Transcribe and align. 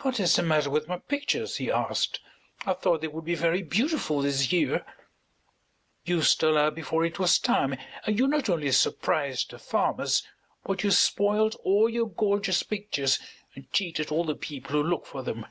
"What 0.00 0.18
is 0.20 0.36
the 0.36 0.42
matter 0.42 0.70
with 0.70 0.88
my 0.88 0.96
pictures?" 0.96 1.56
he 1.56 1.70
asked. 1.70 2.18
"I 2.64 2.72
thought 2.72 3.02
they 3.02 3.08
would 3.08 3.26
be 3.26 3.34
very 3.34 3.60
beautiful 3.60 4.22
this 4.22 4.50
year." 4.50 4.86
"You 6.06 6.22
stole 6.22 6.56
out 6.56 6.74
before 6.74 7.04
it 7.04 7.18
was 7.18 7.38
time, 7.38 7.76
and 8.06 8.18
you 8.18 8.26
not 8.26 8.48
only 8.48 8.72
surprised 8.72 9.50
the 9.50 9.58
farmers, 9.58 10.26
but 10.64 10.82
you 10.82 10.90
spoiled 10.90 11.56
all 11.62 11.90
your 11.90 12.08
gorgeous 12.08 12.62
pictures 12.62 13.18
and 13.54 13.70
cheated 13.70 14.10
all 14.10 14.24
the 14.24 14.34
people 14.34 14.72
who 14.72 14.82
look 14.82 15.04
for 15.04 15.22
them. 15.22 15.44